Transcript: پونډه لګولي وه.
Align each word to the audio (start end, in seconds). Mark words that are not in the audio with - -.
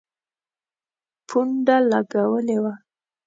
پونډه 1.27 1.75
لګولي 1.91 2.57
وه. 2.63 2.73